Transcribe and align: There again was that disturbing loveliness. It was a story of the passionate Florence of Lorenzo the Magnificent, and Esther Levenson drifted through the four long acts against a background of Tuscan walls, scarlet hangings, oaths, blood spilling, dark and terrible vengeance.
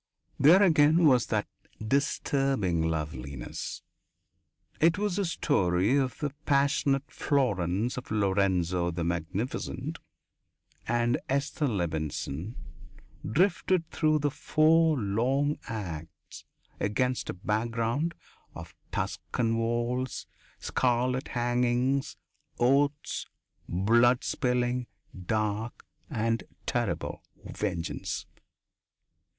There 0.39 0.63
again 0.63 1.05
was 1.05 1.27
that 1.27 1.45
disturbing 1.79 2.81
loveliness. 2.89 3.83
It 4.79 4.97
was 4.97 5.19
a 5.19 5.25
story 5.25 5.95
of 5.95 6.17
the 6.17 6.31
passionate 6.47 7.11
Florence 7.11 7.97
of 7.97 8.09
Lorenzo 8.09 8.89
the 8.89 9.03
Magnificent, 9.03 9.99
and 10.87 11.19
Esther 11.29 11.67
Levenson 11.67 12.55
drifted 13.31 13.91
through 13.91 14.17
the 14.17 14.31
four 14.31 14.97
long 14.97 15.59
acts 15.67 16.45
against 16.79 17.29
a 17.29 17.33
background 17.35 18.15
of 18.55 18.73
Tuscan 18.91 19.55
walls, 19.55 20.25
scarlet 20.57 21.27
hangings, 21.27 22.17
oaths, 22.57 23.27
blood 23.69 24.23
spilling, 24.23 24.87
dark 25.27 25.85
and 26.09 26.43
terrible 26.65 27.21
vengeance. 27.45 28.25